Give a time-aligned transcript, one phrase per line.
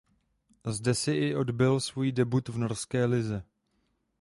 [0.65, 3.43] Zde se i odbyl svůj debut v norské lize.